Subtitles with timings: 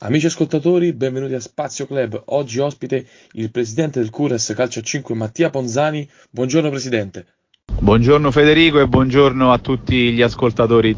[0.00, 2.24] Amici ascoltatori, benvenuti a Spazio Club.
[2.26, 6.06] Oggi ospite il presidente del Cures Calcio a 5 Mattia Ponzani.
[6.28, 7.24] Buongiorno presidente.
[7.80, 10.94] Buongiorno Federico e buongiorno a tutti gli ascoltatori.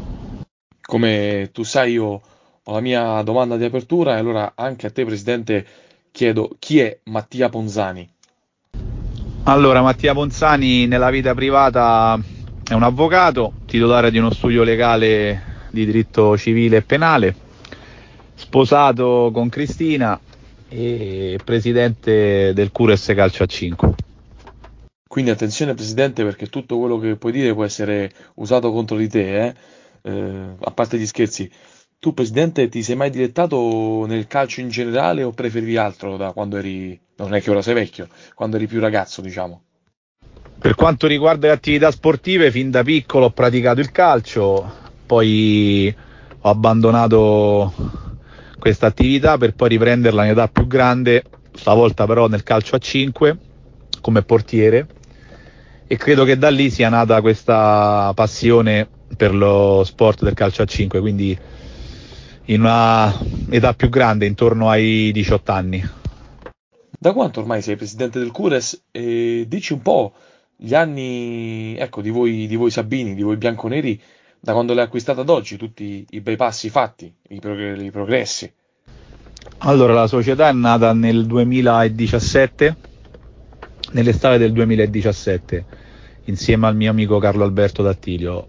[0.81, 2.21] Come tu sai io
[2.61, 5.65] ho la mia domanda di apertura e allora anche a te presidente
[6.11, 8.05] chiedo chi è Mattia Ponzani?
[9.43, 12.19] Allora, Mattia Ponzani nella vita privata
[12.69, 17.47] è un avvocato, titolare di uno studio legale di diritto civile e penale
[18.39, 20.17] sposato con Cristina
[20.69, 23.93] e presidente del Cures Calcio a 5.
[25.07, 29.45] Quindi attenzione Presidente perché tutto quello che puoi dire può essere usato contro di te,
[29.45, 29.53] eh?
[30.03, 31.51] Eh, a parte gli scherzi.
[31.99, 36.55] Tu Presidente ti sei mai dilettato nel calcio in generale o preferivi altro da quando
[36.57, 39.63] eri, non è che ora sei vecchio, quando eri più ragazzo diciamo?
[40.59, 44.71] Per quanto riguarda le attività sportive, fin da piccolo ho praticato il calcio,
[45.05, 45.93] poi
[46.41, 48.07] ho abbandonato
[48.59, 53.37] questa attività per poi riprenderla in età più grande, stavolta però nel calcio a 5
[54.01, 54.87] come portiere
[55.87, 60.65] e credo che da lì sia nata questa passione per lo sport del calcio a
[60.65, 61.35] 5, quindi
[62.45, 63.11] in una
[63.49, 65.89] età più grande, intorno ai 18 anni.
[66.91, 68.83] Da quanto ormai sei presidente del Cures?
[68.91, 70.13] E dici un po'
[70.55, 73.99] gli anni ecco, di, voi, di voi Sabini, di voi bianconeri,
[74.39, 78.53] da quando l'hai acquistata ad oggi, tutti i bei passi fatti, i, prog- i progressi?
[79.59, 82.75] Allora, la società è nata nel 2017,
[83.91, 85.65] nell'estate del 2017,
[86.25, 88.47] insieme al mio amico Carlo Alberto Dattilio.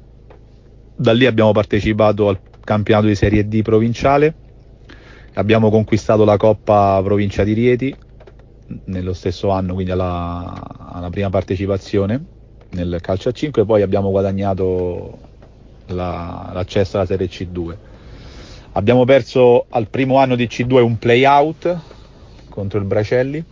[0.95, 4.35] Da lì abbiamo partecipato al campionato di Serie D provinciale,
[5.35, 7.97] abbiamo conquistato la Coppa Provincia di Rieti
[8.85, 12.25] nello stesso anno, quindi alla, alla prima partecipazione
[12.71, 15.19] nel calcio a 5, poi abbiamo guadagnato
[15.87, 17.77] la, l'accesso alla Serie C2.
[18.81, 21.81] Abbiamo perso al primo anno di C2 un play-out
[22.49, 23.45] contro il Bracelli.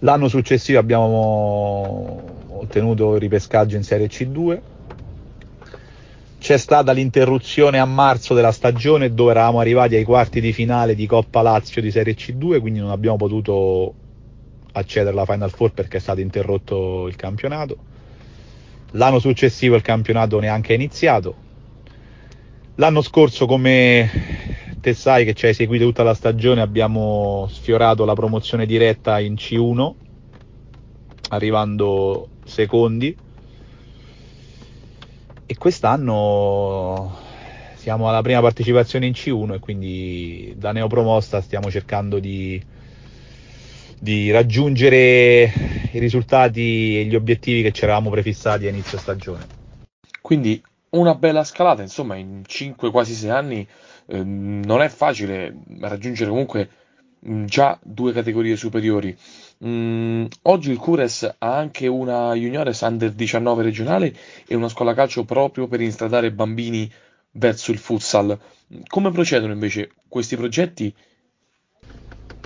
[0.00, 2.22] L'anno successivo abbiamo
[2.58, 4.60] ottenuto il ripescaggio in Serie C2.
[6.38, 11.06] C'è stata l'interruzione a marzo della stagione dove eravamo arrivati ai quarti di finale di
[11.06, 13.94] Coppa Lazio di Serie C2, quindi non abbiamo potuto
[14.72, 17.78] accedere alla Final Four perché è stato interrotto il campionato.
[18.90, 21.48] L'anno successivo il campionato neanche è iniziato.
[22.76, 24.10] L'anno scorso, come
[24.80, 29.34] te sai che ci hai seguito tutta la stagione, abbiamo sfiorato la promozione diretta in
[29.34, 29.92] C1,
[31.28, 33.14] arrivando secondi.
[35.46, 37.18] E quest'anno
[37.74, 42.62] siamo alla prima partecipazione in C1 e quindi da neopromosta stiamo cercando di,
[43.98, 45.52] di raggiungere
[45.92, 49.46] i risultati e gli obiettivi che ci eravamo prefissati a inizio stagione.
[50.20, 53.66] Quindi una bella scalata, insomma, in 5 quasi 6 anni
[54.06, 56.68] eh, non è facile raggiungere comunque
[57.20, 59.16] mh, già due categorie superiori.
[59.64, 64.14] Mm, oggi il Cures ha anche una Juniores Under 19 regionale
[64.46, 66.90] e una scuola calcio proprio per instradare bambini
[67.32, 68.38] verso il futsal.
[68.88, 70.92] Come procedono invece questi progetti?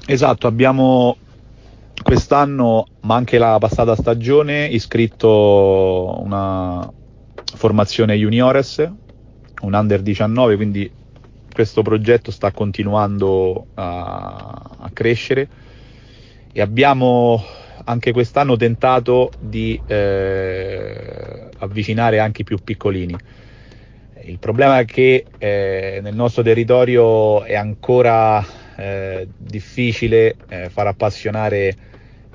[0.07, 1.17] Esatto, abbiamo
[2.03, 6.93] quest'anno, ma anche la passata stagione, iscritto una
[7.55, 8.79] formazione juniores,
[9.63, 10.91] un under 19, quindi
[11.53, 15.49] questo progetto sta continuando a, a crescere
[16.53, 17.43] e abbiamo
[17.85, 23.17] anche quest'anno tentato di eh, avvicinare anche i più piccolini.
[24.25, 28.45] Il problema è che eh, nel nostro territorio è ancora
[28.77, 31.77] eh, difficile eh, far appassionare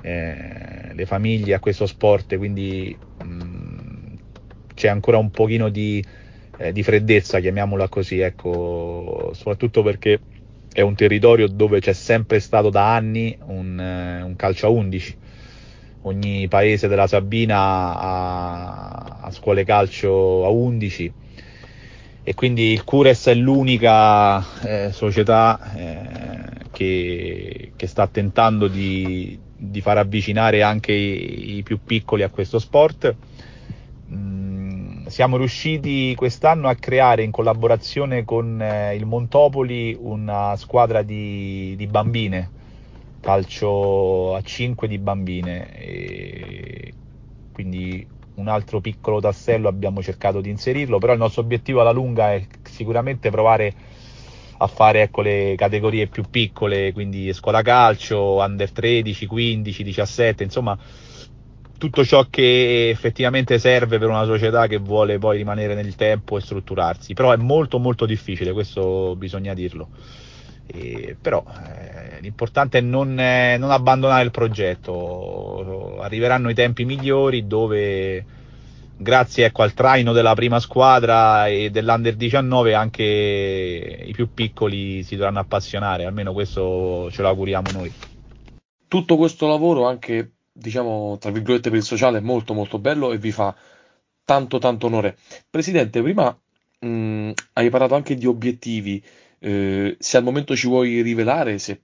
[0.02, 3.49] eh, le famiglie a questo sport, quindi mh, mm,
[4.80, 6.02] c'è ancora un pochino di,
[6.56, 10.18] eh, di, freddezza, chiamiamola così, ecco, soprattutto perché
[10.72, 15.18] è un territorio dove c'è sempre stato da anni un, eh, un calcio a 11.
[16.04, 21.12] Ogni paese della Sabina ha, ha scuole calcio a 11
[22.22, 29.82] e quindi il Cures è l'unica eh, società eh, che, che, sta tentando di, di,
[29.82, 33.14] far avvicinare anche i, i, più piccoli a questo sport.
[34.10, 34.49] Mm,
[35.10, 41.86] siamo riusciti quest'anno a creare in collaborazione con eh, il Montopoli una squadra di, di,
[41.88, 42.50] bambine,
[43.20, 45.74] calcio a 5 di bambine.
[45.74, 46.94] E
[47.52, 52.32] quindi un altro piccolo tassello abbiamo cercato di inserirlo, però il nostro obiettivo alla lunga
[52.32, 53.74] è sicuramente provare
[54.58, 60.78] a fare ecco, le categorie più piccole, quindi scuola calcio, under 13, 15, 17, insomma
[61.80, 66.42] tutto ciò che effettivamente serve per una società che vuole poi rimanere nel tempo e
[66.42, 69.88] strutturarsi, però è molto molto difficile, questo bisogna dirlo.
[70.66, 75.98] E, però eh, l'importante è non, eh, non, abbandonare il progetto.
[76.02, 78.26] Arriveranno i tempi migliori dove,
[78.98, 85.16] grazie ecco, al traino della prima squadra e dell'Under 19, anche i più piccoli si
[85.16, 86.04] dovranno appassionare.
[86.04, 87.90] Almeno questo ce lo auguriamo noi.
[88.86, 93.18] Tutto questo lavoro, anche diciamo tra virgolette per il sociale, è molto molto bello e
[93.18, 93.54] vi fa
[94.24, 95.16] tanto tanto onore.
[95.48, 96.36] Presidente, prima
[96.80, 99.02] mh, mm, hai parlato anche di obiettivi
[99.38, 101.80] eh, se al momento ci vuoi rivelare se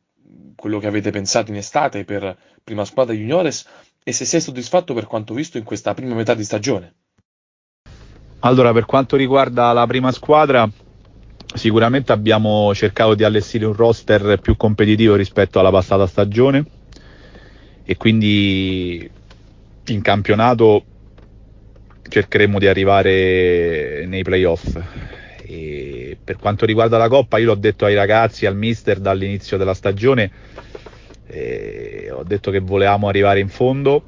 [0.54, 3.66] quello che avete pensato in estate per prima squadra juniores
[4.02, 6.94] e se sei soddisfatto per quanto visto in questa prima metà di stagione.
[8.40, 10.68] Allora, per quanto riguarda la prima squadra,
[11.54, 16.75] sicuramente abbiamo cercato di allestire un roster più competitivo rispetto alla passata stagione
[17.86, 19.08] e quindi
[19.86, 20.84] in campionato
[22.08, 24.76] cercheremo di arrivare nei playoff
[25.48, 29.74] e per quanto riguarda la Coppa, io l'ho detto ai ragazzi, al mister dall'inizio della
[29.74, 30.30] stagione,
[31.28, 34.02] eh, ho detto che volevamo arrivare in fondo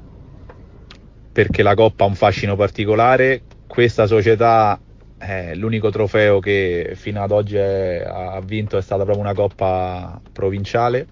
[1.31, 3.43] perché la Coppa ha un fascino particolare.
[3.65, 4.77] Questa società,
[5.17, 10.19] eh, l'unico trofeo che fino ad oggi è, ha vinto è stata proprio una Coppa
[10.33, 11.07] provinciale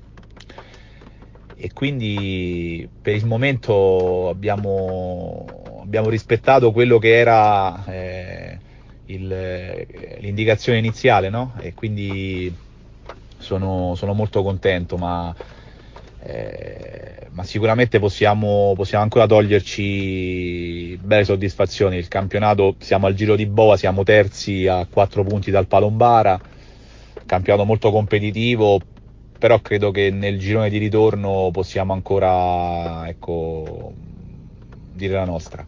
[1.59, 5.45] e quindi per il momento abbiamo,
[5.81, 8.59] abbiamo rispettato quello che era eh,
[9.05, 11.53] il, eh, l'indicazione iniziale, no?
[11.59, 12.55] E quindi
[13.39, 15.35] sono, sono molto contento, ma,
[16.21, 21.97] eh, ma sicuramente possiamo, possiamo, ancora toglierci belle soddisfazioni.
[21.97, 26.39] Il campionato, siamo al giro di boa, siamo terzi a 4 punti dal Palombara,
[27.25, 28.79] campionato molto competitivo,
[29.37, 33.93] però credo che nel girone di ritorno possiamo ancora ecco,
[34.93, 35.65] dire la nostra.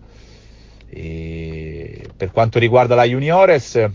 [0.87, 3.89] E per quanto riguarda la Juniores,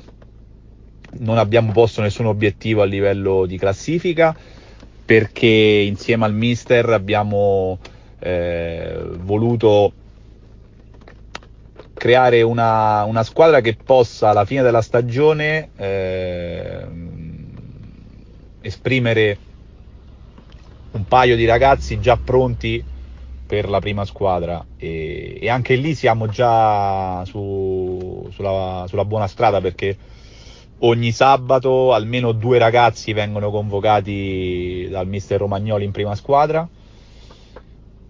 [1.18, 4.36] non abbiamo posto nessun obiettivo a livello di classifica
[5.04, 7.78] perché insieme al mister abbiamo
[8.20, 9.92] eh, voluto
[11.92, 16.86] creare una, una, squadra che possa alla fine della stagione eh,
[18.62, 19.38] esprimere
[20.94, 22.82] un paio di ragazzi già pronti
[23.46, 29.60] per la prima squadra e, e anche lì siamo già su, sulla, sulla, buona strada
[29.60, 29.96] perché
[30.78, 36.66] ogni sabato almeno due ragazzi vengono convocati dal mister Romagnoli in prima squadra.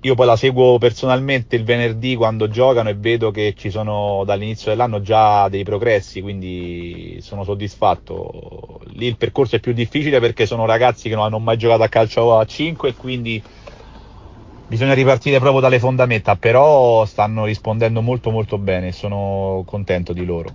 [0.05, 4.71] Io poi la seguo personalmente il venerdì quando giocano e vedo che ci sono dall'inizio
[4.71, 8.83] dell'anno già dei progressi, quindi sono soddisfatto.
[8.89, 11.89] Lì il percorso è più difficile perché sono ragazzi che non hanno mai giocato a
[11.89, 13.43] calcio a 5 e quindi
[14.67, 20.55] bisogna ripartire proprio dalle fondamenta, però stanno rispondendo molto molto bene, sono contento di loro.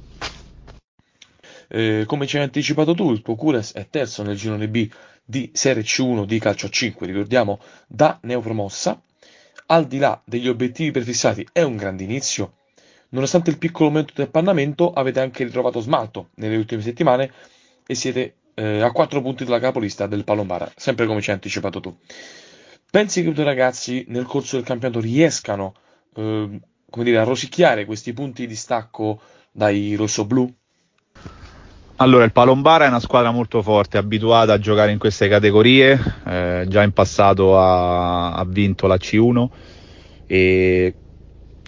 [1.69, 4.87] Eh, come ci hai anticipato tu, il tuo Cures è terzo nel girone B
[5.25, 9.01] di Serie C1 di calcio a 5, ricordiamo, da neopromossa.
[9.71, 12.55] Al di là degli obiettivi prefissati è un grande inizio.
[13.09, 17.31] Nonostante il piccolo momento di appannamento, avete anche ritrovato smalto nelle ultime settimane
[17.85, 21.79] e siete eh, a 4 punti dalla capolista del Palombara, sempre come ci hai anticipato
[21.79, 21.95] tu.
[22.89, 25.75] Pensi che i tuoi ragazzi nel corso del campionato riescano
[26.15, 30.51] eh, come dire, a rosicchiare questi punti di stacco dai rossoblù?
[32.01, 36.63] Allora, il Palombara è una squadra molto forte, abituata a giocare in queste categorie, eh,
[36.69, 39.47] già in passato ha, ha, vinto la C1
[40.25, 40.93] e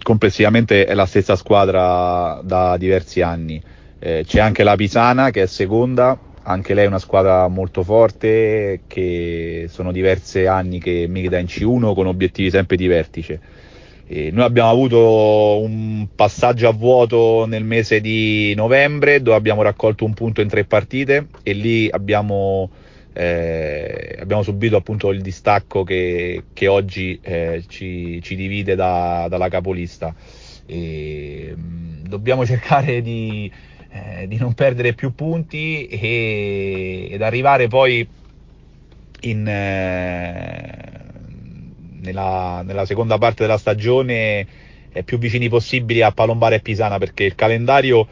[0.01, 3.61] complessivamente è la stessa squadra da diversi anni.
[3.99, 8.83] Eh, c'è anche la Pisana che è seconda, anche lei è una squadra molto forte
[8.87, 13.41] che sono diversi anni che milita in C1 con obiettivi sempre di vertice.
[14.13, 20.03] E noi abbiamo avuto un passaggio a vuoto nel mese di novembre dove abbiamo raccolto
[20.03, 22.69] un punto in tre partite e lì abbiamo,
[23.13, 29.47] eh, abbiamo subito appunto il distacco che, che oggi eh, ci, ci, divide da, dalla
[29.47, 30.13] capolista.
[30.65, 33.49] E, mm, dobbiamo cercare di,
[33.91, 38.05] eh, di non perdere più punti e, ed arrivare poi
[39.21, 40.90] in, eh,
[42.01, 44.45] nella, nella, seconda parte della stagione
[44.91, 48.07] eh, più vicini possibili a Palombara e Pisana perché il calendario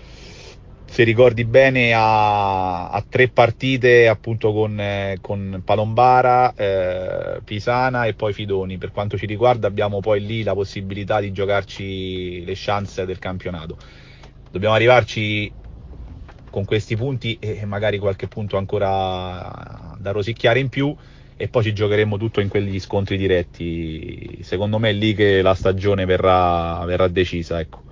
[0.89, 8.15] se ricordi bene ha, ha tre partite appunto con, eh, con Palombara, eh, Pisana e
[8.15, 8.79] poi Fidoni.
[8.79, 13.77] Per quanto ci riguarda abbiamo poi lì la possibilità di giocarci le chance del campionato.
[14.49, 15.51] Dobbiamo arrivarci
[16.49, 20.95] con questi punti e magari qualche punto ancora da rosicchiare in più
[21.41, 24.39] e poi ci giocheremo tutto in quegli scontri diretti.
[24.41, 27.61] Secondo me è lì che la stagione verrà, verrà decisa.
[27.61, 27.83] Ecco.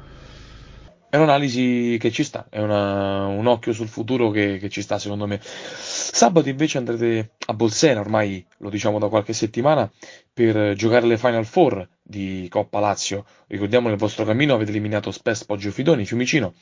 [1.10, 5.00] È un'analisi che ci sta, è una, un occhio sul futuro che, che, ci sta
[5.00, 5.40] secondo me.
[5.42, 9.90] Sabato invece andrete a Bolsena, ormai lo diciamo da qualche settimana,
[10.34, 13.24] per giocare le Final Four di Coppa Lazio.
[13.48, 16.54] Ricordiamo nel vostro cammino avete eliminato Spes Poggio Fidoni, Fiumicino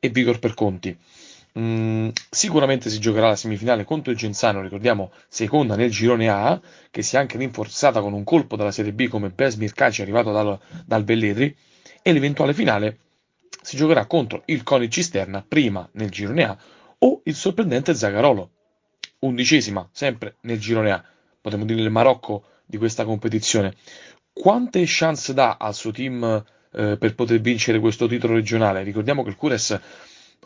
[0.00, 0.98] e Vigor Perconti.
[1.58, 6.58] Mm, sicuramente si giocherà la semifinale contro il Genzano, ricordiamo seconda nel girone A,
[6.90, 10.32] che si è anche rinforzata con un colpo dalla Serie B come Besmir Caci arrivato
[10.32, 11.54] dal, dal Belledri,
[12.00, 12.98] e l'eventuale finale
[13.60, 16.56] si giocherà contro il Coni Cisterna, prima nel girone A,
[16.98, 18.50] o il sorprendente Zagarolo,
[19.20, 21.04] undicesima, sempre nel girone A,
[21.40, 23.74] potremmo dire il Marocco di questa competizione.
[24.32, 28.82] Quante chance dà al suo team eh, per poter vincere questo titolo regionale?
[28.82, 29.78] Ricordiamo che il Cures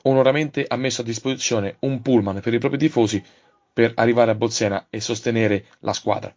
[0.03, 3.23] onoramente ha messo a disposizione un pullman per i propri tifosi
[3.73, 6.35] per arrivare a Bolsena e sostenere la squadra.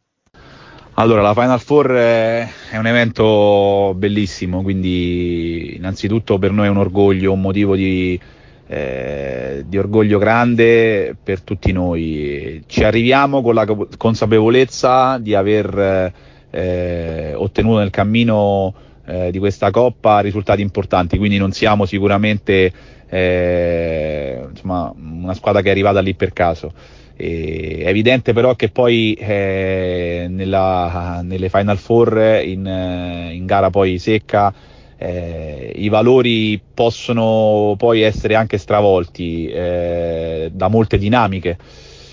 [0.96, 7.32] Allora, la Final Four è un evento bellissimo, quindi innanzitutto per noi è un orgoglio,
[7.32, 8.20] un motivo di,
[8.68, 12.62] eh, di orgoglio grande per tutti noi.
[12.68, 16.12] Ci arriviamo con la consapevolezza di aver
[16.50, 18.74] eh, ottenuto nel cammino
[19.06, 22.74] eh, di questa Coppa risultati importanti, quindi non siamo sicuramente
[23.10, 26.72] eh, insomma, una squadra che è arrivata lì per caso.
[27.16, 33.70] E è evidente però che poi eh, nella, nelle Final Four in, eh, in gara
[33.70, 34.54] poi secca
[35.02, 41.58] eh, i valori possono poi essere anche stravolti eh, da molte dinamiche.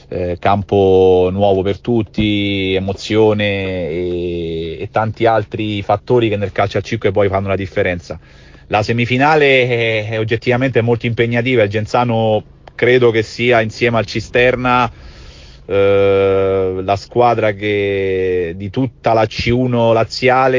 [0.09, 6.81] Eh, campo nuovo per tutti, emozione e, e, tanti altri fattori che nel calcio a
[6.81, 8.19] 5 poi fanno la differenza.
[8.69, 12.43] La semifinale è, è oggettivamente molto impegnativa, il Genzano
[12.75, 14.91] credo che sia insieme al Cisterna
[15.69, 20.59] eh, la squadra che di tutta la C1 laziale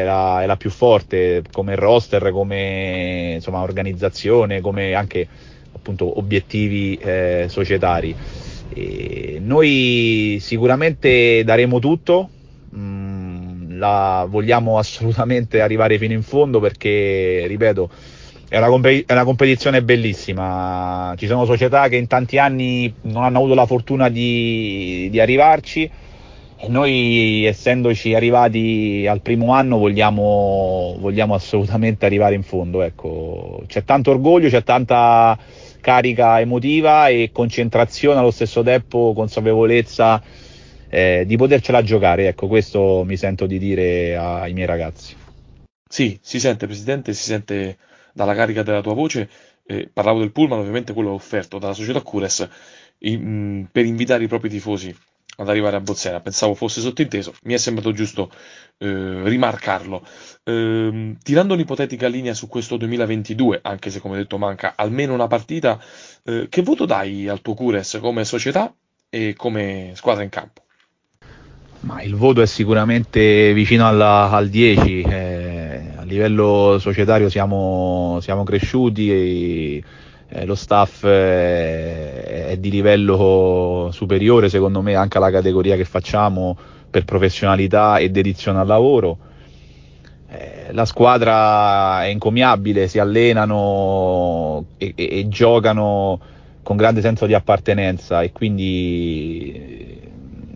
[0.00, 5.28] è la, è la più forte come roster, come insomma, organizzazione, come anche
[5.72, 8.16] appunto obiettivi eh, societari.
[8.72, 12.30] E noi sicuramente daremo tutto,
[13.84, 17.90] la vogliamo assolutamente arrivare fino in fondo perché, ripeto,
[18.48, 21.14] è una, comp- è una, competizione bellissima.
[21.16, 25.90] Ci sono società che in tanti anni non hanno avuto la fortuna di, di arrivarci
[26.56, 32.82] e noi, essendoci arrivati al primo anno, vogliamo, vogliamo assolutamente arrivare in fondo.
[32.82, 33.62] Ecco.
[33.66, 35.36] C'è tanto orgoglio, c'è tanta
[35.80, 40.22] carica emotiva e concentrazione allo stesso tempo, consapevolezza
[40.94, 42.28] eh, di potercela giocare.
[42.28, 45.16] Ecco, questo mi sento di dire ai miei ragazzi.
[45.88, 47.78] Sì, si sente Presidente, si sente
[48.12, 49.28] dalla carica della tua voce.
[49.66, 52.48] Eh, parlavo del pullman, ovviamente quello offerto dalla società Cures
[52.98, 54.94] in, per invitare i propri tifosi
[55.36, 56.20] ad arrivare a Bozzena.
[56.20, 58.30] Pensavo fosse sottinteso, mi è sembrato giusto
[58.78, 60.06] eh, rimarcarlo.
[60.44, 65.82] Eh, tirando un'ipotetica linea su questo 2022, anche se come detto manca almeno una partita,
[66.22, 68.72] eh, che voto dai al tuo Cures come società
[69.08, 70.63] e come squadra in campo?
[71.84, 78.42] Ma il voto è sicuramente vicino alla, al 10, eh, a livello societario siamo, siamo
[78.42, 79.84] cresciuti e
[80.28, 86.56] eh, lo staff è, è, di livello superiore secondo me anche alla categoria che facciamo
[86.88, 89.18] per professionalità e dedizione al lavoro.
[90.30, 96.18] Eh, la squadra è incommiabile, si allenano e, e, e giocano
[96.62, 100.03] con grande senso di appartenenza e quindi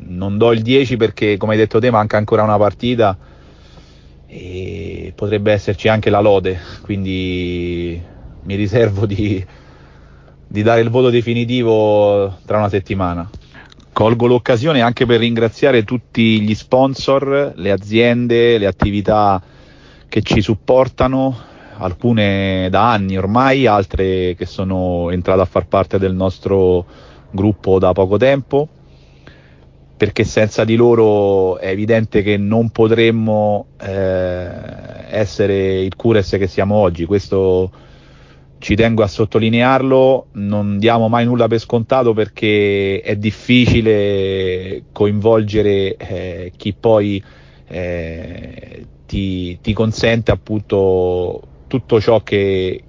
[0.09, 3.17] non do il 10 perché come hai detto te manca ancora una partita
[4.27, 8.01] e potrebbe esserci anche la lode, quindi
[8.43, 9.45] mi riservo di,
[10.47, 13.29] di dare il voto definitivo tra una settimana.
[13.91, 19.43] Colgo l'occasione anche per ringraziare tutti gli sponsor, le aziende, le attività
[20.09, 21.37] che ci supportano,
[21.79, 26.85] alcune da anni ormai, altre che sono entrate a far parte del nostro
[27.31, 28.69] gruppo da poco tempo
[29.99, 34.49] perché senza di loro è evidente che non potremmo eh,
[35.11, 37.05] essere il Cures che siamo oggi.
[37.05, 37.69] Questo
[38.59, 46.53] ci tengo a sottolinearlo, non diamo mai nulla per scontato perché è difficile coinvolgere eh,
[46.57, 47.21] chi poi
[47.67, 52.85] eh, ti, ti, consente appunto tutto ciò che,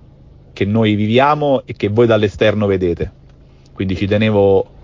[0.53, 3.11] che noi viviamo e che voi dall'esterno vedete.
[3.73, 4.77] Quindi ci tenevo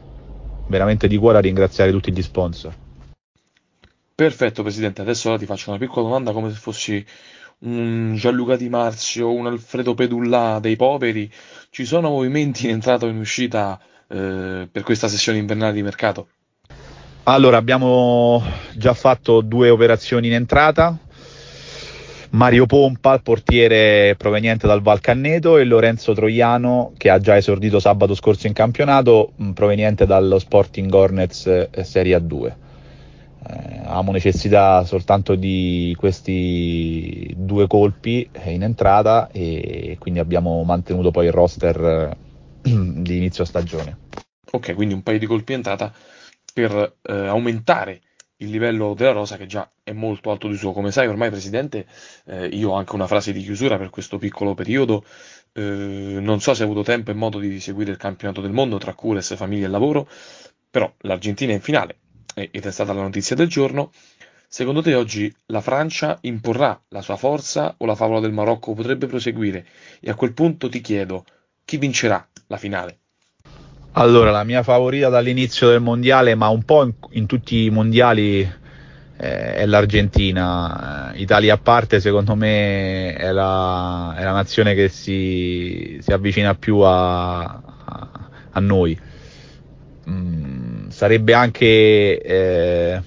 [0.67, 2.73] veramente di cuore a ringraziare tutti gli sponsor.
[4.15, 7.05] Perfetto Presidente, adesso ti faccio una piccola domanda come se fossi
[7.59, 11.31] un Gianluca Di Marzio, un Alfredo Pedullà dei poveri.
[11.69, 16.27] Ci sono movimenti in entrata o in uscita eh, per questa sessione invernale di mercato?
[17.23, 18.43] Allora, abbiamo
[18.75, 20.97] già fatto due operazioni in entrata,
[22.35, 28.45] Mario Pompa, portiere proveniente dal Valcanneto, e Lorenzo Troiano, che ha già esordito sabato scorso
[28.45, 32.45] in campionato, proveniente dallo Sporting Hornets eh, Serie A2.
[33.47, 41.27] Eh, avevamo necessità soltanto di questi due colpi in entrata e quindi abbiamo mantenuto poi
[41.27, 42.17] il roster
[42.63, 42.69] eh,
[43.01, 43.97] di inizio stagione.
[44.51, 45.89] Ok, quindi un paio di colpi in entrata
[46.53, 48.01] per eh, aumentare
[48.37, 50.71] il livello della rosa che già è molto alto di suo.
[50.73, 51.85] Come sai ormai Presidente,
[52.25, 55.05] eh, io ho anche una frase di chiusura per questo piccolo periodo.
[55.53, 58.77] Eh, non so se hai avuto tempo e modo di seguire il campionato del mondo
[58.77, 60.07] tra cures, famiglia e lavoro,
[60.69, 61.99] però l'Argentina è in finale
[62.35, 63.91] ed è stata la notizia del giorno.
[64.47, 69.07] Secondo te oggi la Francia imporrà la sua forza o la favola del Marocco potrebbe
[69.07, 69.65] proseguire?
[69.99, 71.25] E a quel punto ti chiedo,
[71.63, 73.04] chi vincerà la finale?
[73.97, 78.41] Allora, la mia favorita dall'inizio del mondiale, ma un po' in, in tutti i mondiali,
[78.41, 81.13] eh, è l'Argentina.
[81.13, 86.55] Eh, Italia a parte, secondo me, è la, è la nazione che si, si, avvicina
[86.55, 88.99] più a, a, a noi.
[90.09, 93.01] Mm, sarebbe anche eh,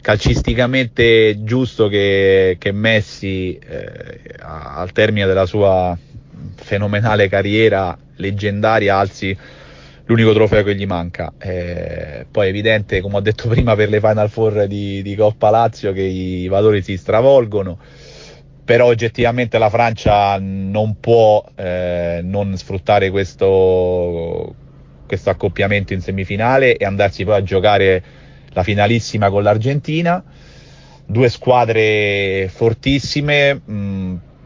[0.00, 5.98] calcisticamente giusto che, che Messi, eh, al termine della sua
[6.54, 9.36] fenomenale carriera leggendaria, alzi
[10.06, 11.32] l'unico trofeo che gli manca.
[11.38, 15.50] Eh, poi è evidente, come ho detto prima, per le Final Four di, di Coppa
[15.50, 17.78] Lazio che i valori si stravolgono,
[18.64, 24.54] però oggettivamente la Francia non può eh, non sfruttare questo,
[25.06, 28.02] questo accoppiamento in semifinale e andarsi poi a giocare
[28.48, 30.22] la finalissima con l'Argentina.
[31.06, 33.60] Due squadre fortissime.
[33.62, 33.72] Mh,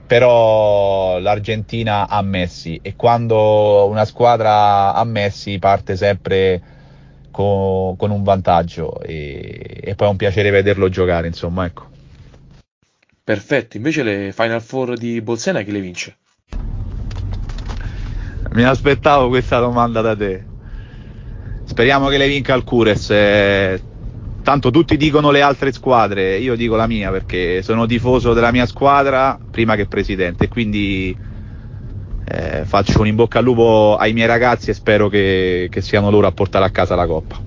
[0.09, 6.63] però l'Argentina ha Messi e quando una squadra ha Messi parte sempre
[7.31, 11.87] con, con un vantaggio e, e, poi è un piacere vederlo giocare, insomma, ecco.
[13.23, 16.17] Perfetto, invece le Final Four di Bolsena chi le vince?
[18.53, 20.43] Mi aspettavo questa domanda da te.
[21.65, 23.11] Speriamo che le vinca il Cures.
[23.11, 23.83] Eh,
[24.49, 28.65] tanto tutti dicono le altre squadre, io dico la mia perché sono tifoso della mia
[28.65, 31.15] squadra prima che presidente quindi
[32.25, 36.09] eh, faccio un in bocca al lupo ai miei ragazzi e spero che, che siano
[36.09, 37.39] loro a portare a casa la coppa.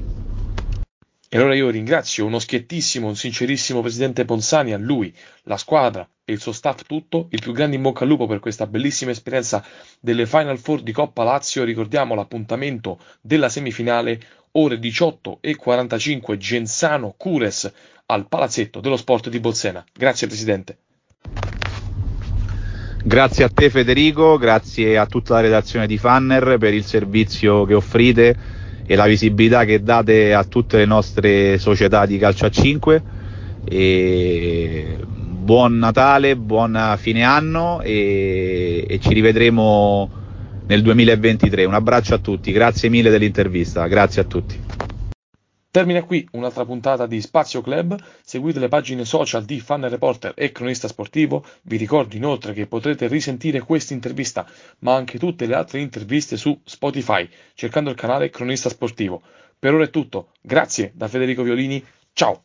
[1.27, 5.11] E allora io ringrazio uno schiettissimo, un sincerissimo presidente Ponsani, a lui,
[5.45, 8.39] la squadra e il suo staff tutto, il più grande in bocca al lupo per
[8.39, 9.65] questa bellissima esperienza
[9.99, 11.63] delle Final Four di Coppa Lazio.
[11.63, 14.19] Ricordiamo l'appuntamento della semifinale
[14.53, 17.71] ore 18 e 45 Genzano Cures
[18.07, 19.83] al Palazzetto dello Sport di Bolsena.
[19.93, 20.77] Grazie Presidente.
[23.03, 27.73] Grazie a te Federico, grazie a tutta la redazione di Fanner per il servizio che
[27.73, 28.35] offrite
[28.85, 33.03] e la visibilità che date a tutte le nostre società di calcio a 5.
[33.63, 40.20] E buon Natale, buon fine anno e, e ci rivedremo
[40.71, 41.65] nel 2023.
[41.65, 44.57] Un abbraccio a tutti, grazie mille dell'intervista, grazie a tutti.
[45.69, 50.51] Termina qui un'altra puntata di Spazio Club, seguite le pagine social di Fan Reporter e
[50.51, 54.45] Cronista Sportivo, vi ricordo inoltre che potrete risentire questa intervista,
[54.79, 59.21] ma anche tutte le altre interviste su Spotify, cercando il canale Cronista Sportivo.
[59.59, 62.43] Per ora è tutto, grazie da Federico Violini, ciao!